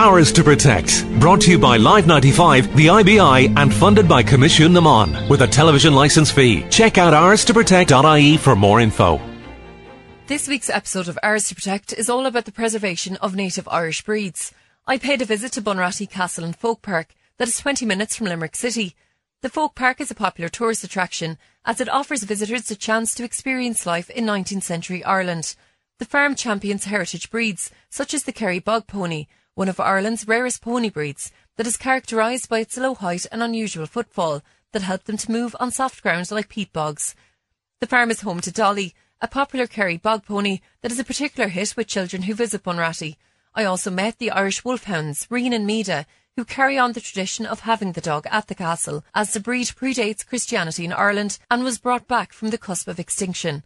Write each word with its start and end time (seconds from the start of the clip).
Ours 0.00 0.32
to 0.32 0.42
Protect. 0.42 1.06
Brought 1.20 1.42
to 1.42 1.50
you 1.50 1.58
by 1.58 1.76
Live 1.76 2.06
95, 2.06 2.74
the 2.74 2.88
IBI, 2.88 3.52
and 3.54 3.70
funded 3.74 4.08
by 4.08 4.22
Coimisiún 4.22 4.72
na 4.72 4.80
Meán 4.80 5.28
with 5.28 5.42
a 5.42 5.46
television 5.46 5.94
licence 5.94 6.30
fee. 6.30 6.66
Check 6.70 6.96
out 6.96 7.12
ours 7.12 7.44
to 7.44 7.52
protect.ie 7.52 8.38
for 8.38 8.56
more 8.56 8.80
info. 8.80 9.20
This 10.26 10.48
week's 10.48 10.70
episode 10.70 11.08
of 11.08 11.18
Ours 11.22 11.48
to 11.48 11.54
Protect 11.54 11.92
is 11.92 12.08
all 12.08 12.24
about 12.24 12.46
the 12.46 12.50
preservation 12.50 13.16
of 13.16 13.36
native 13.36 13.68
Irish 13.68 14.02
breeds. 14.02 14.54
I 14.86 14.96
paid 14.96 15.20
a 15.20 15.26
visit 15.26 15.52
to 15.52 15.60
Bunratty 15.60 16.08
Castle 16.08 16.44
and 16.44 16.56
Folk 16.56 16.80
Park 16.80 17.14
that 17.36 17.48
is 17.48 17.58
20 17.58 17.84
minutes 17.84 18.16
from 18.16 18.28
Limerick 18.28 18.56
City. 18.56 18.96
The 19.42 19.50
Folk 19.50 19.74
Park 19.74 20.00
is 20.00 20.10
a 20.10 20.14
popular 20.14 20.48
tourist 20.48 20.82
attraction 20.82 21.36
as 21.66 21.78
it 21.78 21.90
offers 21.90 22.22
visitors 22.22 22.70
a 22.70 22.74
chance 22.74 23.14
to 23.16 23.24
experience 23.24 23.84
life 23.84 24.08
in 24.08 24.24
19th 24.24 24.62
century 24.62 25.04
Ireland. 25.04 25.56
The 25.98 26.06
farm 26.06 26.36
champions 26.36 26.86
heritage 26.86 27.30
breeds, 27.30 27.70
such 27.90 28.14
as 28.14 28.22
the 28.22 28.32
Kerry 28.32 28.60
Bog 28.60 28.86
Pony, 28.86 29.26
one 29.60 29.68
of 29.68 29.78
Ireland's 29.78 30.26
rarest 30.26 30.62
pony 30.62 30.88
breeds 30.88 31.32
that 31.58 31.66
is 31.66 31.76
characterised 31.76 32.48
by 32.48 32.60
its 32.60 32.78
low 32.78 32.94
height 32.94 33.26
and 33.30 33.42
unusual 33.42 33.84
footfall 33.84 34.40
that 34.72 34.80
help 34.80 35.04
them 35.04 35.18
to 35.18 35.30
move 35.30 35.54
on 35.60 35.70
soft 35.70 36.02
ground 36.02 36.30
like 36.30 36.48
peat 36.48 36.72
bogs. 36.72 37.14
The 37.80 37.86
farm 37.86 38.10
is 38.10 38.22
home 38.22 38.40
to 38.40 38.50
Dolly, 38.50 38.94
a 39.20 39.28
popular 39.28 39.66
Kerry 39.66 39.98
bog 39.98 40.24
pony 40.24 40.60
that 40.80 40.90
is 40.90 40.98
a 40.98 41.04
particular 41.04 41.50
hit 41.50 41.76
with 41.76 41.88
children 41.88 42.22
who 42.22 42.32
visit 42.32 42.62
Bunratty. 42.62 43.18
I 43.54 43.64
also 43.64 43.90
met 43.90 44.16
the 44.16 44.30
Irish 44.30 44.64
wolfhounds, 44.64 45.26
Rian 45.26 45.54
and 45.54 45.66
Mide, 45.66 46.06
who 46.36 46.46
carry 46.46 46.78
on 46.78 46.92
the 46.92 47.02
tradition 47.02 47.44
of 47.44 47.60
having 47.60 47.92
the 47.92 48.00
dog 48.00 48.26
at 48.30 48.46
the 48.46 48.54
castle, 48.54 49.04
as 49.14 49.34
the 49.34 49.40
breed 49.40 49.66
predates 49.66 50.26
Christianity 50.26 50.86
in 50.86 50.92
Ireland 50.94 51.38
and 51.50 51.62
was 51.62 51.78
brought 51.78 52.08
back 52.08 52.32
from 52.32 52.48
the 52.48 52.56
cusp 52.56 52.88
of 52.88 52.98
extinction. 52.98 53.62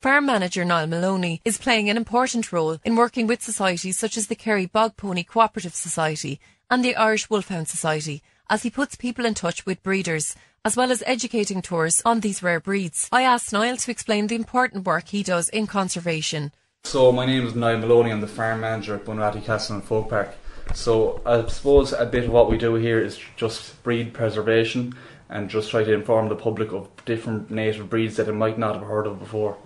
Farm 0.00 0.26
manager 0.26 0.64
Niall 0.64 0.86
Moloney 0.86 1.40
is 1.44 1.58
playing 1.58 1.90
an 1.90 1.96
important 1.96 2.52
role 2.52 2.78
in 2.84 2.94
working 2.94 3.26
with 3.26 3.42
societies 3.42 3.98
such 3.98 4.16
as 4.16 4.28
the 4.28 4.36
Kerry 4.36 4.64
Bog 4.64 4.96
Pony 4.96 5.24
Cooperative 5.24 5.74
Society 5.74 6.38
and 6.70 6.84
the 6.84 6.94
Irish 6.94 7.28
Wolfhound 7.28 7.66
Society 7.66 8.22
as 8.48 8.62
he 8.62 8.70
puts 8.70 8.94
people 8.94 9.26
in 9.26 9.34
touch 9.34 9.66
with 9.66 9.82
breeders 9.82 10.36
as 10.64 10.76
well 10.76 10.92
as 10.92 11.02
educating 11.04 11.60
tourists 11.60 12.00
on 12.04 12.20
these 12.20 12.44
rare 12.44 12.60
breeds. 12.60 13.08
I 13.10 13.22
asked 13.22 13.52
Niall 13.52 13.76
to 13.76 13.90
explain 13.90 14.28
the 14.28 14.36
important 14.36 14.86
work 14.86 15.08
he 15.08 15.24
does 15.24 15.48
in 15.48 15.66
conservation. 15.66 16.52
So 16.84 17.10
my 17.10 17.26
name 17.26 17.44
is 17.44 17.56
Niall 17.56 17.78
Moloney, 17.78 18.12
I'm 18.12 18.20
the 18.20 18.28
farm 18.28 18.60
manager 18.60 18.94
at 18.94 19.04
Bunratty 19.04 19.44
Castle 19.44 19.74
and 19.74 19.84
Folk 19.84 20.10
Park. 20.10 20.32
So 20.74 21.20
I 21.26 21.44
suppose 21.48 21.92
a 21.92 22.06
bit 22.06 22.26
of 22.26 22.30
what 22.30 22.48
we 22.48 22.56
do 22.56 22.76
here 22.76 23.00
is 23.00 23.18
just 23.34 23.82
breed 23.82 24.14
preservation 24.14 24.94
and 25.28 25.50
just 25.50 25.72
try 25.72 25.82
to 25.82 25.92
inform 25.92 26.28
the 26.28 26.36
public 26.36 26.70
of 26.72 26.88
different 27.04 27.50
native 27.50 27.90
breeds 27.90 28.14
that 28.14 28.26
they 28.26 28.32
might 28.32 28.60
not 28.60 28.76
have 28.76 28.86
heard 28.86 29.08
of 29.08 29.18
before 29.18 29.56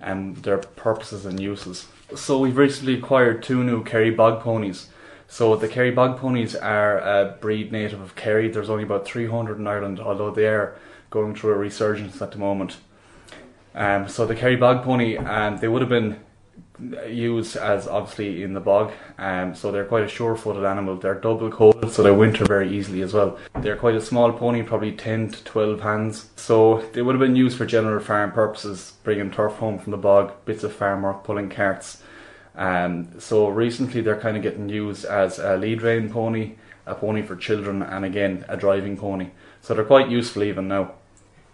and 0.00 0.36
their 0.38 0.58
purposes 0.58 1.26
and 1.26 1.38
uses. 1.38 1.86
So 2.14 2.38
we've 2.38 2.56
recently 2.56 2.94
acquired 2.94 3.42
two 3.42 3.62
new 3.62 3.84
Kerry 3.84 4.10
bog 4.10 4.42
ponies. 4.42 4.88
So 5.28 5.54
the 5.54 5.68
Kerry 5.68 5.92
bog 5.92 6.18
ponies 6.18 6.56
are 6.56 6.98
a 6.98 7.36
breed 7.40 7.70
native 7.70 8.00
of 8.00 8.16
Kerry. 8.16 8.48
There's 8.48 8.70
only 8.70 8.82
about 8.82 9.04
300 9.04 9.58
in 9.58 9.66
Ireland, 9.66 10.00
although 10.00 10.30
they 10.30 10.48
are 10.48 10.76
going 11.10 11.34
through 11.34 11.52
a 11.52 11.56
resurgence 11.56 12.20
at 12.20 12.32
the 12.32 12.38
moment. 12.38 12.78
Um, 13.74 14.08
so 14.08 14.26
the 14.26 14.34
Kerry 14.34 14.56
bog 14.56 14.82
pony, 14.82 15.16
um, 15.16 15.58
they 15.58 15.68
would 15.68 15.82
have 15.82 15.88
been 15.88 16.18
used 17.08 17.56
as 17.56 17.86
obviously 17.86 18.42
in 18.42 18.54
the 18.54 18.60
bog. 18.60 18.92
Um, 19.18 19.54
so 19.54 19.70
they're 19.70 19.84
quite 19.84 20.04
a 20.04 20.08
sure-footed 20.08 20.64
animal. 20.64 20.96
They're 20.96 21.14
double 21.14 21.50
coated, 21.50 21.90
so 21.90 22.02
they 22.02 22.10
winter 22.10 22.44
very 22.44 22.74
easily 22.74 23.02
as 23.02 23.12
well. 23.12 23.38
They're 23.60 23.76
quite 23.76 23.94
a 23.94 24.00
small 24.00 24.32
pony, 24.32 24.62
probably 24.62 24.92
10 24.92 25.30
to 25.30 25.44
12 25.44 25.80
hands. 25.80 26.30
So 26.36 26.80
they 26.92 27.02
would 27.02 27.14
have 27.14 27.20
been 27.20 27.36
used 27.36 27.58
for 27.58 27.66
general 27.66 28.02
farm 28.02 28.32
purposes, 28.32 28.94
bringing 29.04 29.30
turf 29.30 29.54
home 29.54 29.78
from 29.78 29.90
the 29.90 29.98
bog, 29.98 30.32
bits 30.44 30.64
of 30.64 30.72
farm 30.72 31.02
work, 31.02 31.24
pulling 31.24 31.50
carts. 31.50 32.02
Um, 32.54 33.18
so 33.18 33.48
recently 33.48 34.00
they're 34.00 34.20
kind 34.20 34.36
of 34.36 34.42
getting 34.42 34.68
used 34.68 35.04
as 35.04 35.38
a 35.38 35.56
lead 35.56 35.82
rein 35.82 36.10
pony, 36.10 36.56
a 36.86 36.94
pony 36.94 37.22
for 37.22 37.36
children, 37.36 37.82
and 37.82 38.04
again 38.04 38.44
a 38.48 38.56
driving 38.56 38.96
pony. 38.96 39.30
So 39.62 39.74
they're 39.74 39.84
quite 39.84 40.10
useful 40.10 40.42
even 40.42 40.68
now. 40.68 40.94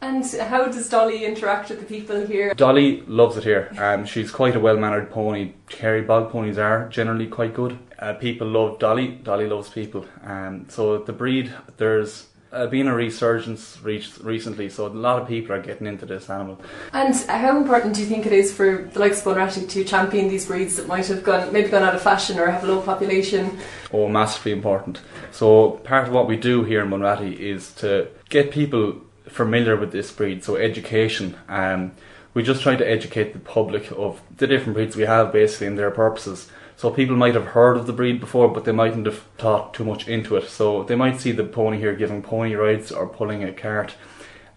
And 0.00 0.24
how 0.32 0.66
does 0.66 0.88
Dolly 0.88 1.24
interact 1.24 1.70
with 1.70 1.80
the 1.80 1.86
people 1.86 2.26
here? 2.26 2.52
Dolly 2.54 3.02
loves 3.02 3.36
it 3.36 3.44
here. 3.44 3.72
Um, 3.78 4.04
she's 4.04 4.30
quite 4.30 4.54
a 4.54 4.60
well 4.60 4.76
mannered 4.76 5.10
pony. 5.10 5.52
Kerry 5.68 6.02
bog 6.02 6.30
ponies 6.30 6.58
are 6.58 6.88
generally 6.88 7.26
quite 7.26 7.54
good. 7.54 7.78
Uh, 7.98 8.12
people 8.14 8.46
love 8.46 8.78
Dolly. 8.78 9.08
Dolly 9.22 9.46
loves 9.46 9.70
people. 9.70 10.04
Um, 10.22 10.66
so 10.68 10.98
the 10.98 11.12
breed, 11.12 11.52
there's 11.78 12.26
uh, 12.54 12.66
been 12.66 12.86
a 12.86 12.94
resurgence 12.94 13.78
re- 13.82 14.04
recently, 14.22 14.68
so 14.68 14.86
a 14.86 14.88
lot 14.88 15.20
of 15.20 15.26
people 15.26 15.54
are 15.54 15.60
getting 15.60 15.86
into 15.86 16.06
this 16.06 16.30
animal. 16.30 16.60
And 16.92 17.14
how 17.14 17.56
important 17.56 17.94
do 17.94 18.00
you 18.00 18.06
think 18.06 18.26
it 18.26 18.32
is 18.32 18.52
for 18.52 18.88
the 18.92 18.98
likes 18.98 19.24
of 19.24 19.34
Bunratty 19.34 19.68
to 19.68 19.84
champion 19.84 20.28
these 20.28 20.46
breeds 20.46 20.76
that 20.76 20.86
might 20.86 21.06
have 21.06 21.24
gone 21.24 21.52
maybe 21.52 21.68
gone 21.68 21.82
out 21.82 21.94
of 21.94 22.02
fashion 22.02 22.38
or 22.38 22.46
have 22.46 22.64
a 22.64 22.66
low 22.66 22.80
population? 22.80 23.58
Oh, 23.92 24.08
massively 24.08 24.52
important. 24.52 25.00
So 25.32 25.72
part 25.84 26.06
of 26.06 26.14
what 26.14 26.28
we 26.28 26.36
do 26.36 26.62
here 26.62 26.82
in 26.82 26.90
Bunratty 26.90 27.36
is 27.36 27.72
to 27.74 28.08
get 28.28 28.50
people 28.50 29.00
familiar 29.26 29.76
with 29.76 29.92
this 29.92 30.12
breed, 30.12 30.44
so 30.44 30.56
education. 30.56 31.36
Um, 31.48 31.92
we 32.34 32.42
just 32.42 32.62
try 32.62 32.76
to 32.76 32.88
educate 32.88 33.32
the 33.32 33.38
public 33.38 33.90
of 33.92 34.20
the 34.36 34.46
different 34.46 34.74
breeds 34.74 34.96
we 34.96 35.04
have 35.04 35.32
basically 35.32 35.68
and 35.68 35.78
their 35.78 35.90
purposes. 35.90 36.50
So 36.76 36.90
people 36.90 37.16
might 37.16 37.34
have 37.34 37.46
heard 37.46 37.76
of 37.76 37.86
the 37.86 37.92
breed 37.92 38.18
before, 38.18 38.48
but 38.48 38.64
they 38.64 38.72
mightn't 38.72 39.06
have 39.06 39.22
thought 39.38 39.74
too 39.74 39.84
much 39.84 40.08
into 40.08 40.36
it. 40.36 40.48
So 40.48 40.82
they 40.82 40.96
might 40.96 41.20
see 41.20 41.30
the 41.30 41.44
pony 41.44 41.78
here 41.78 41.94
giving 41.94 42.22
pony 42.22 42.54
rides 42.54 42.90
or 42.90 43.06
pulling 43.06 43.44
a 43.44 43.52
cart, 43.52 43.94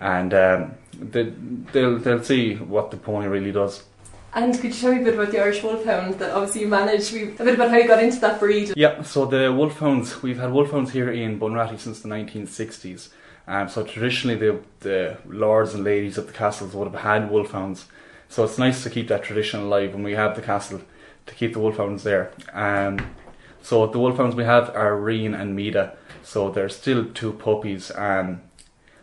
and 0.00 0.32
um, 0.32 0.74
they, 0.98 1.24
they'll 1.72 1.98
they'll 1.98 2.24
see 2.24 2.54
what 2.54 2.90
the 2.90 2.96
pony 2.96 3.26
really 3.26 3.52
does. 3.52 3.84
And 4.32 4.54
could 4.54 4.74
you 4.74 4.80
tell 4.80 4.92
me 4.92 5.00
a 5.00 5.04
bit 5.04 5.14
about 5.14 5.30
the 5.30 5.40
Irish 5.40 5.62
Wolfhound 5.62 6.18
that 6.18 6.30
obviously 6.30 6.62
you 6.62 6.68
managed? 6.68 7.14
a 7.14 7.26
bit 7.44 7.54
about 7.54 7.70
how 7.70 7.78
you 7.78 7.88
got 7.88 8.02
into 8.02 8.20
that 8.20 8.38
breed. 8.38 8.74
Yeah, 8.76 9.02
so 9.02 9.24
the 9.24 9.50
Wolfhounds, 9.50 10.22
we've 10.22 10.38
had 10.38 10.52
Wolfhounds 10.52 10.90
here 10.90 11.10
in 11.10 11.40
Bunratty 11.40 11.78
since 11.78 12.00
the 12.00 12.08
1960s. 12.08 13.08
Um, 13.48 13.68
so 13.68 13.84
traditionally, 13.84 14.36
the 14.36 14.60
the 14.80 15.18
lords 15.26 15.74
and 15.74 15.84
ladies 15.84 16.18
of 16.18 16.26
the 16.26 16.32
castles 16.32 16.74
would 16.74 16.90
have 16.92 17.02
had 17.02 17.30
wolfhounds. 17.30 17.86
So 18.28 18.44
it's 18.44 18.58
nice 18.58 18.82
to 18.82 18.90
keep 18.90 19.08
that 19.08 19.22
tradition 19.22 19.60
alive 19.60 19.94
when 19.94 20.02
we 20.02 20.12
have 20.14 20.34
the 20.34 20.42
castle 20.42 20.80
to 21.26 21.34
keep 21.34 21.52
the 21.52 21.60
wolfhounds 21.60 22.02
there. 22.02 22.32
Um, 22.52 23.14
so 23.62 23.86
the 23.86 23.98
wolfhounds 23.98 24.34
we 24.34 24.44
have 24.44 24.70
are 24.70 24.92
Rian 24.92 25.38
and 25.38 25.56
Mide. 25.56 25.92
So 26.22 26.50
they're 26.50 26.68
still 26.68 27.06
two 27.06 27.32
puppies. 27.32 27.92
Um, 27.94 28.42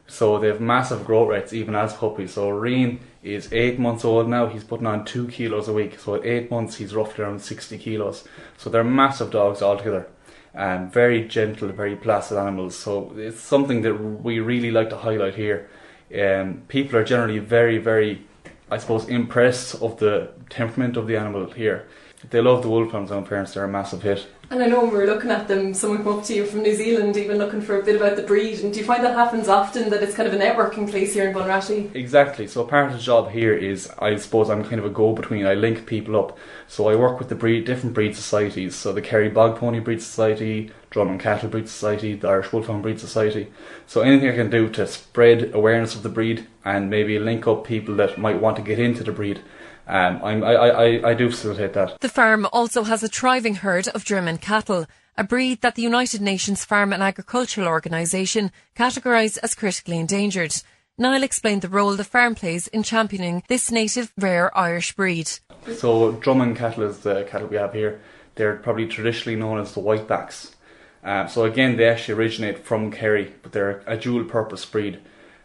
so 0.07 0.37
they 0.39 0.47
have 0.47 0.59
massive 0.59 1.05
growth 1.05 1.29
rates 1.29 1.53
even 1.53 1.75
as 1.75 1.93
puppies. 1.93 2.33
So 2.33 2.49
Rian 2.49 2.99
is 3.23 3.51
eight 3.53 3.79
months 3.79 4.03
old 4.03 4.27
now. 4.27 4.47
He's 4.47 4.63
putting 4.63 4.87
on 4.87 5.05
two 5.05 5.27
kilos 5.27 5.69
a 5.69 5.73
week. 5.73 5.99
So 5.99 6.15
at 6.15 6.25
eight 6.25 6.51
months, 6.51 6.75
he's 6.75 6.93
roughly 6.93 7.23
around 7.23 7.41
60 7.41 7.77
kilos. 7.77 8.25
So 8.57 8.69
they're 8.69 8.83
massive 8.83 9.31
dogs 9.31 9.61
altogether 9.61 10.07
um, 10.55 10.89
very 10.89 11.27
gentle, 11.27 11.69
very 11.69 11.95
placid 11.95 12.37
animals. 12.37 12.75
So 12.75 13.13
it's 13.17 13.39
something 13.39 13.81
that 13.81 13.95
we 13.95 14.39
really 14.39 14.71
like 14.71 14.89
to 14.89 14.97
highlight 14.97 15.35
here. 15.35 15.69
Um, 16.13 16.63
people 16.67 16.97
are 16.99 17.03
generally 17.03 17.39
very, 17.39 17.79
very, 17.79 18.25
I 18.69 18.77
suppose, 18.77 19.07
impressed 19.07 19.81
of 19.81 19.97
the 19.97 20.29
temperament 20.49 20.97
of 20.97 21.07
the 21.07 21.17
animal 21.17 21.49
here. 21.51 21.87
They 22.29 22.41
love 22.41 22.61
the 22.61 22.69
wolfhounds. 22.69 23.11
In 23.11 23.23
parents. 23.25 23.53
they're 23.53 23.63
a 23.63 23.67
massive 23.67 24.01
hit. 24.01 24.27
And 24.49 24.61
I 24.61 24.67
know 24.67 24.81
when 24.81 24.91
we 24.91 24.97
were 24.97 25.05
looking 25.05 25.31
at 25.31 25.47
them, 25.47 25.73
someone 25.73 26.03
came 26.03 26.13
up 26.13 26.23
to 26.25 26.33
you 26.35 26.45
from 26.45 26.61
New 26.61 26.75
Zealand, 26.75 27.17
even 27.17 27.37
looking 27.37 27.61
for 27.61 27.79
a 27.79 27.83
bit 27.83 27.95
about 27.95 28.15
the 28.15 28.23
breed. 28.23 28.59
And 28.59 28.71
do 28.71 28.79
you 28.79 28.85
find 28.85 29.03
that 29.03 29.15
happens 29.15 29.47
often, 29.47 29.89
that 29.89 30.03
it's 30.03 30.15
kind 30.15 30.27
of 30.27 30.33
a 30.33 30.37
networking 30.37 30.89
place 30.89 31.13
here 31.13 31.27
in 31.27 31.33
Bunratty? 31.33 31.93
Exactly. 31.95 32.45
So 32.45 32.63
part 32.63 32.87
of 32.87 32.93
the 32.93 32.99
job 32.99 33.31
here 33.31 33.53
is, 33.53 33.89
I 33.99 34.15
suppose, 34.17 34.49
I'm 34.49 34.63
kind 34.63 34.79
of 34.79 34.85
a 34.85 34.89
go-between. 34.89 35.45
I 35.47 35.55
link 35.55 35.85
people 35.85 36.15
up. 36.17 36.37
So 36.67 36.87
I 36.87 36.95
work 36.95 37.17
with 37.17 37.29
the 37.29 37.35
breed, 37.35 37.65
different 37.65 37.95
breed 37.95 38.15
societies. 38.15 38.75
So 38.75 38.93
the 38.93 39.01
Kerry 39.01 39.29
Bog 39.29 39.57
Pony 39.57 39.79
Breed 39.79 40.01
Society, 40.01 40.71
Droimeann 40.93 41.19
Cattle 41.19 41.49
Breed 41.49 41.67
Society, 41.67 42.13
the 42.13 42.27
Irish 42.27 42.53
Wolfhound 42.53 42.83
Breed 42.83 42.99
Society. 42.99 43.51
So 43.87 44.01
anything 44.01 44.29
I 44.29 44.35
can 44.35 44.49
do 44.49 44.69
to 44.69 44.85
spread 44.85 45.51
awareness 45.53 45.95
of 45.95 46.03
the 46.03 46.09
breed 46.09 46.47
and 46.63 46.89
maybe 46.89 47.17
link 47.17 47.47
up 47.47 47.65
people 47.65 47.95
that 47.95 48.17
might 48.17 48.39
want 48.39 48.57
to 48.57 48.61
get 48.61 48.79
into 48.79 49.03
the 49.03 49.11
breed 49.11 49.41
um, 49.87 50.21
I, 50.23 50.33
I, 50.33 51.09
I 51.09 51.13
do 51.13 51.29
facilitate 51.29 51.73
that. 51.73 51.99
The 51.99 52.09
farm 52.09 52.47
also 52.53 52.83
has 52.83 53.03
a 53.03 53.07
thriving 53.07 53.55
herd 53.55 53.87
of 53.89 54.05
Droimeann 54.05 54.39
cattle, 54.39 54.85
a 55.17 55.23
breed 55.23 55.61
that 55.61 55.75
the 55.75 55.81
United 55.81 56.21
Nations 56.21 56.63
Farm 56.63 56.93
and 56.93 57.03
Agricultural 57.03 57.67
Organisation 57.67 58.51
categorise 58.75 59.37
as 59.43 59.55
critically 59.55 59.99
endangered. 59.99 60.55
Niall 60.97 61.23
explained 61.23 61.63
the 61.63 61.69
role 61.69 61.95
the 61.95 62.03
farm 62.03 62.35
plays 62.35 62.67
in 62.67 62.83
championing 62.83 63.43
this 63.47 63.71
native 63.71 64.13
rare 64.17 64.55
Irish 64.57 64.95
breed. 64.95 65.27
So 65.75 66.13
Droimeann 66.13 66.55
cattle 66.55 66.83
is 66.83 66.99
the 66.99 67.27
cattle 67.29 67.47
we 67.47 67.57
have 67.57 67.73
here. 67.73 67.99
They're 68.35 68.55
probably 68.55 68.87
traditionally 68.87 69.37
known 69.37 69.59
as 69.59 69.73
the 69.73 69.81
whitebacks. 69.81 70.51
Um, 71.03 71.27
so 71.27 71.43
again, 71.45 71.75
they 71.75 71.87
actually 71.87 72.15
originate 72.15 72.59
from 72.59 72.91
Kerry, 72.91 73.33
but 73.41 73.51
they're 73.51 73.83
a 73.85 73.97
dual 73.97 74.23
purpose 74.23 74.65
breed. 74.65 74.99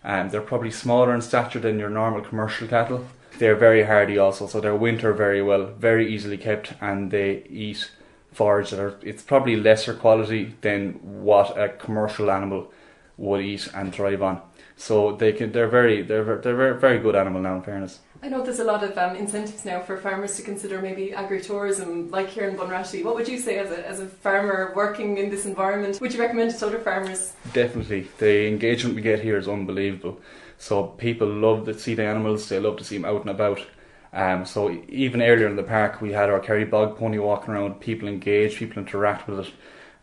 Um, 0.04 0.30
they're 0.30 0.40
probably 0.40 0.70
smaller 0.70 1.14
in 1.14 1.20
stature 1.20 1.58
than 1.58 1.78
your 1.78 1.90
normal 1.90 2.22
commercial 2.22 2.68
cattle. 2.68 3.06
They're 3.38 3.56
very 3.56 3.84
hardy 3.84 4.18
also, 4.18 4.46
so 4.46 4.60
they're 4.60 4.74
winter 4.74 5.12
very 5.12 5.42
well, 5.42 5.66
very 5.66 6.12
easily 6.12 6.38
kept, 6.38 6.74
and 6.80 7.10
they 7.10 7.44
eat 7.48 7.90
forage 8.32 8.70
that 8.70 8.80
are 8.80 8.94
it's 9.02 9.22
probably 9.22 9.56
lesser 9.56 9.94
quality 9.94 10.54
than 10.60 10.92
what 11.02 11.58
a 11.58 11.68
commercial 11.70 12.30
animal 12.30 12.70
would 13.16 13.40
eat 13.40 13.68
and 13.74 13.92
thrive 13.92 14.22
on. 14.22 14.40
So 14.76 15.16
they 15.16 15.32
can 15.32 15.52
they're 15.52 15.68
very 15.68 16.02
they're 16.02 16.36
they're 16.36 16.56
very 16.56 16.78
very 16.78 16.98
good 16.98 17.16
animal 17.16 17.40
now 17.40 17.56
in 17.56 17.62
fairness. 17.62 18.00
I 18.20 18.28
know 18.28 18.42
there's 18.42 18.58
a 18.58 18.64
lot 18.64 18.82
of 18.82 18.98
um, 18.98 19.14
incentives 19.14 19.64
now 19.64 19.80
for 19.80 19.96
farmers 19.96 20.36
to 20.36 20.42
consider 20.42 20.82
maybe 20.82 21.12
agritourism, 21.14 22.10
like 22.10 22.28
here 22.28 22.48
in 22.48 22.56
Bunratty. 22.56 23.04
What 23.04 23.14
would 23.14 23.28
you 23.28 23.38
say 23.38 23.58
as 23.58 23.70
a, 23.70 23.86
as 23.86 24.00
a 24.00 24.06
farmer 24.06 24.72
working 24.74 25.18
in 25.18 25.30
this 25.30 25.46
environment? 25.46 26.00
Would 26.00 26.12
you 26.12 26.20
recommend 26.20 26.50
it 26.50 26.58
to 26.58 26.66
other 26.66 26.80
farmers? 26.80 27.34
Definitely. 27.52 28.08
The 28.18 28.48
engagement 28.48 28.96
we 28.96 29.02
get 29.02 29.20
here 29.20 29.38
is 29.38 29.46
unbelievable. 29.46 30.20
So 30.58 30.84
people 30.84 31.28
love 31.28 31.66
to 31.66 31.78
see 31.78 31.94
the 31.94 32.04
animals, 32.04 32.48
they 32.48 32.58
love 32.58 32.76
to 32.78 32.84
see 32.84 32.96
them 32.96 33.04
out 33.04 33.20
and 33.20 33.30
about. 33.30 33.64
Um, 34.12 34.44
so 34.44 34.76
even 34.88 35.22
earlier 35.22 35.46
in 35.46 35.54
the 35.54 35.62
park, 35.62 36.00
we 36.00 36.12
had 36.12 36.28
our 36.28 36.40
Kerry 36.40 36.64
Bog 36.64 36.98
pony 36.98 37.18
walking 37.18 37.54
around. 37.54 37.80
People 37.80 38.08
engage, 38.08 38.56
people 38.56 38.82
interact 38.82 39.28
with 39.28 39.46
it. 39.46 39.52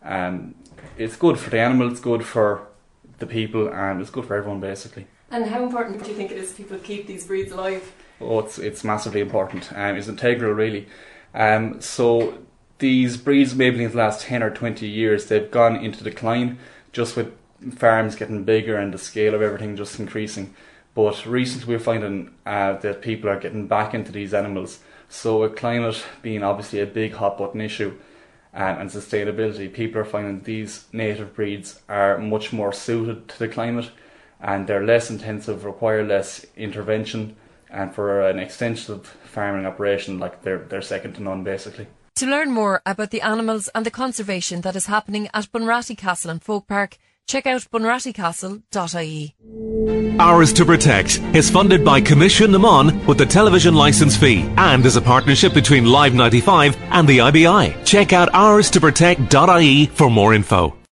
Um, 0.02 0.54
it's 0.96 1.16
good 1.16 1.38
for 1.38 1.50
the 1.50 1.60
animal, 1.60 1.90
it's 1.90 2.00
good 2.00 2.24
for 2.24 2.68
the 3.18 3.26
people, 3.26 3.68
and 3.68 4.00
it's 4.00 4.10
good 4.10 4.24
for 4.24 4.36
everyone 4.36 4.60
basically. 4.60 5.06
And 5.30 5.44
how 5.44 5.62
important 5.64 6.02
do 6.02 6.08
you 6.08 6.16
think 6.16 6.30
it 6.30 6.38
is 6.38 6.52
people 6.52 6.78
keep 6.78 7.06
these 7.06 7.26
breeds 7.26 7.52
alive? 7.52 7.92
Oh, 8.20 8.40
it's 8.40 8.58
it's 8.58 8.84
massively 8.84 9.20
important. 9.20 9.72
Um, 9.72 9.96
it's 9.96 10.08
integral, 10.08 10.52
really. 10.52 10.88
Um, 11.34 11.80
so 11.80 12.38
these 12.78 13.16
breeds, 13.16 13.54
maybe 13.54 13.84
in 13.84 13.90
the 13.90 13.96
last 13.96 14.22
ten 14.22 14.42
or 14.42 14.50
twenty 14.50 14.88
years, 14.88 15.26
they've 15.26 15.50
gone 15.50 15.76
into 15.76 16.04
decline, 16.04 16.58
just 16.92 17.16
with 17.16 17.32
farms 17.76 18.16
getting 18.16 18.44
bigger 18.44 18.76
and 18.76 18.92
the 18.92 18.98
scale 18.98 19.34
of 19.34 19.42
everything 19.42 19.76
just 19.76 20.00
increasing. 20.00 20.54
But 20.94 21.26
recently, 21.26 21.74
we're 21.74 21.80
finding 21.80 22.32
uh, 22.46 22.74
that 22.78 23.02
people 23.02 23.28
are 23.28 23.38
getting 23.38 23.66
back 23.66 23.92
into 23.92 24.12
these 24.12 24.32
animals. 24.32 24.80
So, 25.08 25.42
with 25.42 25.56
climate 25.56 26.02
being 26.22 26.42
obviously 26.42 26.80
a 26.80 26.86
big 26.86 27.12
hot 27.14 27.36
button 27.36 27.60
issue, 27.60 27.98
um, 28.54 28.78
and 28.78 28.90
sustainability, 28.90 29.70
people 29.70 30.00
are 30.00 30.04
finding 30.06 30.40
these 30.40 30.86
native 30.90 31.34
breeds 31.34 31.80
are 31.90 32.16
much 32.16 32.52
more 32.54 32.72
suited 32.72 33.28
to 33.28 33.38
the 33.38 33.48
climate, 33.48 33.90
and 34.40 34.66
they're 34.66 34.84
less 34.84 35.10
intensive, 35.10 35.66
require 35.66 36.02
less 36.02 36.46
intervention 36.56 37.36
and 37.70 37.94
for 37.94 38.20
an 38.20 38.38
extensive 38.38 39.06
farming 39.06 39.66
operation, 39.66 40.18
like 40.18 40.42
they're 40.42 40.64
they're 40.68 40.82
second 40.82 41.14
to 41.14 41.22
none, 41.22 41.44
basically. 41.44 41.86
To 42.16 42.26
learn 42.26 42.50
more 42.50 42.80
about 42.86 43.10
the 43.10 43.20
animals 43.20 43.68
and 43.74 43.84
the 43.84 43.90
conservation 43.90 44.62
that 44.62 44.76
is 44.76 44.86
happening 44.86 45.28
at 45.34 45.52
Bunratty 45.52 45.96
Castle 45.96 46.30
and 46.30 46.42
Folk 46.42 46.66
Park, 46.66 46.96
check 47.26 47.46
out 47.46 47.70
bunrattycastle.ie. 47.70 49.34
Ours 50.18 50.52
to 50.54 50.64
Protect 50.64 51.20
is 51.34 51.50
funded 51.50 51.84
by 51.84 52.00
Coimisiún 52.00 52.50
na 52.50 52.58
Meán 52.58 53.06
with 53.06 53.18
the 53.18 53.26
television 53.26 53.74
licence 53.74 54.16
fee 54.16 54.48
and 54.56 54.86
is 54.86 54.96
a 54.96 55.02
partnership 55.02 55.52
between 55.52 55.84
Live 55.84 56.14
95 56.14 56.76
and 56.90 57.06
the 57.06 57.18
IBI. 57.18 57.84
Check 57.84 58.14
out 58.14 58.30
ours 58.32 58.70
to 58.70 58.80
protect.ie 58.80 59.86
for 59.86 60.08
more 60.08 60.32
info. 60.32 60.76